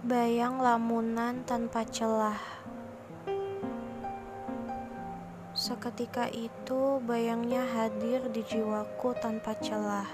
Bayang 0.00 0.64
lamunan 0.64 1.44
tanpa 1.44 1.84
celah. 1.84 2.40
Seketika 5.52 6.24
itu, 6.32 7.04
bayangnya 7.04 7.68
hadir 7.68 8.24
di 8.32 8.40
jiwaku 8.40 9.12
tanpa 9.20 9.52
celah. 9.60 10.08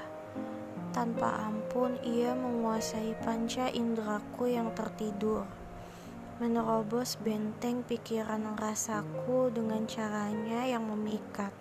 Tanpa 0.90 1.38
ampun, 1.38 2.02
ia 2.02 2.34
menguasai 2.34 3.14
panca 3.22 3.70
indraku 3.70 4.50
yang 4.50 4.74
tertidur, 4.74 5.46
menerobos 6.42 7.14
benteng 7.22 7.86
pikiran 7.86 8.58
rasaku 8.58 9.54
dengan 9.54 9.86
caranya 9.86 10.66
yang 10.66 10.82
memikat. 10.82 11.54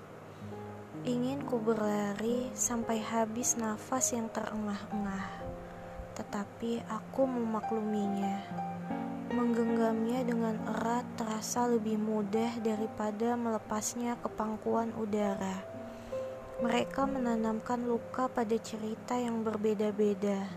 Ingin 1.06 1.46
ku 1.46 1.62
berlari 1.62 2.50
sampai 2.58 3.06
habis 3.06 3.54
nafas 3.54 4.18
yang 4.18 4.34
terengah-engah 4.34 5.55
tetapi 6.16 6.80
aku 6.88 7.28
memakluminya. 7.28 8.40
Menggenggamnya 9.36 10.24
dengan 10.24 10.56
erat 10.64 11.04
terasa 11.20 11.68
lebih 11.68 12.00
mudah 12.00 12.56
daripada 12.64 13.36
melepasnya 13.36 14.16
ke 14.24 14.32
pangkuan 14.32 14.96
udara. 14.96 15.60
Mereka 16.64 17.04
menanamkan 17.04 17.84
luka 17.84 18.32
pada 18.32 18.56
cerita 18.56 19.20
yang 19.20 19.44
berbeda-beda. 19.44 20.48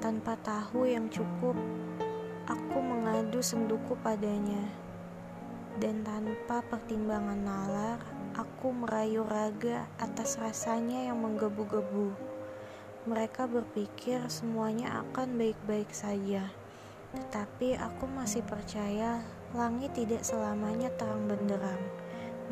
Tanpa 0.00 0.40
tahu 0.40 0.88
yang 0.88 1.12
cukup, 1.12 1.52
aku 2.48 2.78
mengadu 2.80 3.44
senduku 3.44 3.92
padanya. 4.00 4.64
Dan 5.76 6.00
tanpa 6.00 6.64
pertimbangan 6.64 7.44
nalar, 7.44 8.00
aku 8.40 8.72
merayu 8.72 9.20
raga 9.28 9.84
atas 10.00 10.40
rasanya 10.40 11.12
yang 11.12 11.20
menggebu-gebu. 11.20 12.37
Mereka 13.08 13.48
berpikir 13.48 14.20
semuanya 14.28 15.00
akan 15.00 15.40
baik-baik 15.40 15.88
saja, 15.96 16.44
tetapi 17.16 17.72
aku 17.80 18.04
masih 18.04 18.44
percaya 18.44 19.24
langit 19.56 19.96
tidak 19.96 20.20
selamanya 20.20 20.92
terang 21.00 21.24
benderang. 21.24 21.80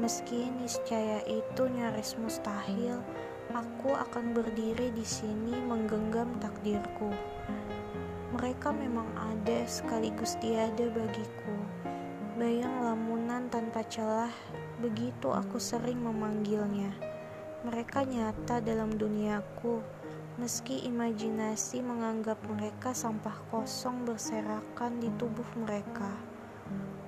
Meski 0.01 0.49
niscaya 0.49 1.21
itu 1.29 1.69
nyaris 1.69 2.17
mustahil, 2.17 3.05
aku 3.53 3.93
akan 3.93 4.33
berdiri 4.33 4.97
di 4.97 5.05
sini 5.05 5.61
menggenggam 5.61 6.33
takdirku. 6.41 7.13
Mereka 8.33 8.73
memang 8.73 9.13
ada 9.13 9.61
sekaligus 9.69 10.41
tiada 10.41 10.89
bagiku. 10.89 11.57
Bayang 12.41 12.81
lamunan 12.81 13.53
tanpa 13.53 13.85
celah, 13.85 14.33
begitu 14.81 15.37
aku 15.37 15.61
sering 15.61 16.01
memanggilnya. 16.01 16.97
Mereka 17.61 18.09
nyata 18.09 18.65
dalam 18.65 18.97
duniaku, 18.97 19.96
meski 20.37 20.85
imajinasi 20.85 21.81
menganggap 21.81 22.37
mereka 22.45 22.93
sampah 22.93 23.41
kosong 23.49 24.05
berserakan 24.05 25.01
di 25.01 25.09
tubuh 25.17 25.49
mereka. 25.57 26.13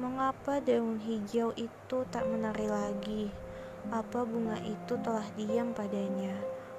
Mengapa 0.01 0.65
daun 0.65 0.97
hijau 0.97 1.53
itu 1.53 1.99
tak 2.09 2.25
menari 2.25 2.65
lagi? 2.65 3.29
Apa 3.93 4.25
bunga 4.25 4.57
itu 4.65 4.97
telah 5.05 5.29
diam 5.37 5.77
padanya? 5.77 6.33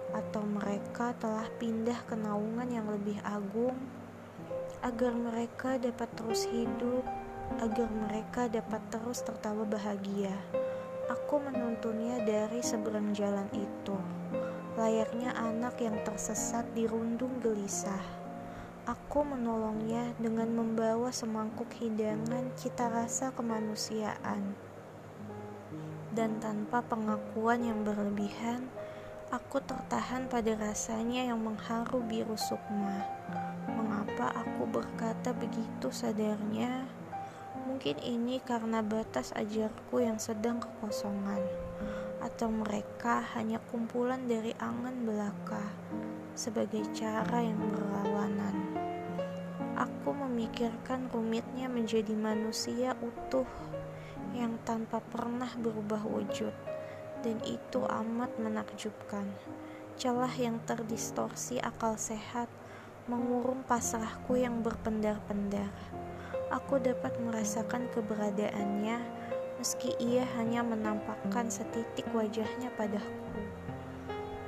Atau 0.10 0.42
mereka 0.42 1.14
telah 1.22 1.46
pindah 1.62 2.02
ke 2.10 2.18
naungan 2.18 2.66
yang 2.74 2.90
lebih 2.90 3.22
agung? 3.22 3.78
Agar 4.82 5.14
mereka 5.14 5.78
dapat 5.78 6.10
terus 6.18 6.50
hidup, 6.50 7.06
agar 7.62 7.94
mereka 7.94 8.50
dapat 8.50 8.82
terus 8.90 9.22
tertawa 9.22 9.70
bahagia. 9.70 10.34
Aku 11.14 11.38
menuntunnya 11.38 12.26
dari 12.26 12.66
seberang 12.66 13.14
jalan 13.14 13.46
itu 13.54 14.19
layaknya 14.90 15.38
anak 15.38 15.78
yang 15.78 16.02
tersesat 16.02 16.66
di 16.74 16.90
rundung 16.90 17.38
gelisah. 17.46 18.02
Aku 18.90 19.22
menolongnya 19.22 20.18
dengan 20.18 20.50
membawa 20.50 21.14
semangkuk 21.14 21.70
hidangan 21.78 22.50
cita 22.58 22.90
rasa 22.90 23.30
kemanusiaan. 23.38 24.58
Dan 26.10 26.42
tanpa 26.42 26.82
pengakuan 26.82 27.62
yang 27.62 27.86
berlebihan, 27.86 28.66
aku 29.30 29.62
tertahan 29.62 30.26
pada 30.26 30.58
rasanya 30.58 31.30
yang 31.30 31.38
mengharu 31.38 32.02
biru 32.10 32.34
sukma. 32.34 33.06
Mengapa 33.70 34.42
aku 34.42 34.66
berkata 34.66 35.38
begitu 35.38 35.94
sadarnya? 35.94 36.90
Mungkin 37.70 38.02
ini 38.02 38.42
karena 38.42 38.82
batas 38.82 39.30
ajarku 39.38 40.02
yang 40.02 40.18
sedang 40.18 40.58
kekosongan 40.58 41.38
atau 42.18 42.50
mereka 42.50 43.22
hanya 43.38 43.62
kumpulan 43.70 44.26
dari 44.26 44.58
angan 44.58 45.06
belaka 45.06 45.62
sebagai 46.34 46.82
cara 46.98 47.46
yang 47.46 47.62
berlawanan. 47.70 48.58
Aku 49.78 50.18
memikirkan 50.18 51.14
rumitnya 51.14 51.70
menjadi 51.70 52.12
manusia 52.18 52.98
utuh 53.06 53.48
yang 54.34 54.58
tanpa 54.66 55.00
pernah 55.00 55.54
berubah 55.56 56.02
wujud, 56.04 56.52
dan 57.22 57.38
itu 57.46 57.86
amat 57.86 58.34
menakjubkan. 58.42 59.30
Celah 60.00 60.32
yang 60.36 60.58
terdistorsi 60.66 61.62
akal 61.62 62.02
sehat 62.02 62.50
mengurung 63.06 63.62
pasrahku 63.68 64.40
yang 64.40 64.64
berpendar-pendar. 64.66 65.72
Aku 66.50 66.82
dapat 66.82 67.14
merasakan 67.22 67.86
keberadaannya 67.94 68.98
meski 69.62 69.94
ia 70.02 70.26
hanya 70.40 70.66
menampakkan 70.66 71.46
setitik 71.46 72.10
wajahnya 72.10 72.74
padaku. 72.74 73.44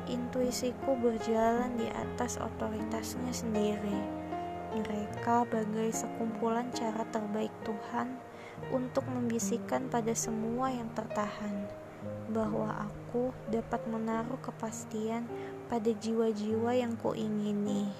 Intuisiku 0.10 0.98
berjalan 0.98 1.78
di 1.78 1.86
atas 1.94 2.42
otoritasnya 2.42 3.30
sendiri. 3.30 4.02
Mereka 4.74 5.46
bagai 5.52 5.94
sekumpulan 5.94 6.74
cara 6.74 7.06
terbaik 7.14 7.54
Tuhan 7.62 8.18
untuk 8.74 9.06
membisikkan 9.06 9.86
pada 9.92 10.18
semua 10.18 10.74
yang 10.74 10.90
tertahan 10.98 11.70
bahwa 12.34 12.90
aku 12.90 13.30
dapat 13.52 13.84
menaruh 13.86 14.40
kepastian 14.42 15.28
pada 15.70 15.92
jiwa-jiwa 15.92 16.72
yang 16.74 16.98
kuingini. 16.98 17.92